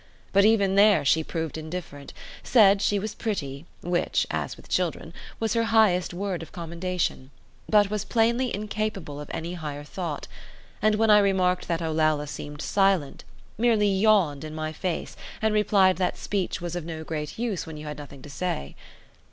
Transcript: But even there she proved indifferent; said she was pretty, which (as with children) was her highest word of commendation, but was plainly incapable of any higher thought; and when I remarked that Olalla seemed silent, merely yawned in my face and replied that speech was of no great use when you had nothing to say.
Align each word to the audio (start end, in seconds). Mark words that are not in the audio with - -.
But 0.33 0.45
even 0.45 0.73
there 0.73 1.05
she 1.05 1.23
proved 1.23 1.59
indifferent; 1.59 2.11
said 2.41 2.81
she 2.81 2.97
was 2.97 3.13
pretty, 3.13 3.67
which 3.81 4.25
(as 4.31 4.57
with 4.57 4.67
children) 4.67 5.13
was 5.39 5.53
her 5.53 5.65
highest 5.65 6.11
word 6.11 6.41
of 6.41 6.51
commendation, 6.51 7.29
but 7.69 7.91
was 7.91 8.03
plainly 8.03 8.51
incapable 8.51 9.21
of 9.21 9.29
any 9.31 9.53
higher 9.53 9.83
thought; 9.83 10.27
and 10.81 10.95
when 10.95 11.11
I 11.11 11.19
remarked 11.19 11.67
that 11.67 11.83
Olalla 11.83 12.25
seemed 12.25 12.63
silent, 12.63 13.25
merely 13.59 13.89
yawned 13.89 14.43
in 14.43 14.55
my 14.55 14.73
face 14.73 15.15
and 15.39 15.53
replied 15.53 15.97
that 15.97 16.17
speech 16.17 16.59
was 16.61 16.75
of 16.75 16.83
no 16.83 17.03
great 17.03 17.37
use 17.37 17.67
when 17.67 17.77
you 17.77 17.85
had 17.85 17.99
nothing 17.99 18.23
to 18.23 18.29
say. 18.31 18.73